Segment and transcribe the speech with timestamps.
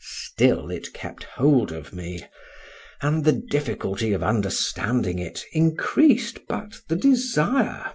[0.00, 2.24] —Still it kept hold of me;
[3.02, 7.92] and the difficulty of understanding it increased but the desire.